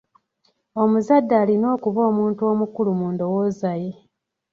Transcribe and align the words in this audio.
Omuzadde 0.81 1.33
alina 1.41 1.67
okuba 1.75 2.01
omuntu 2.11 2.41
omukulu 2.51 2.91
mu 2.99 3.07
ndowooza 3.13 3.71
ye. 3.83 3.91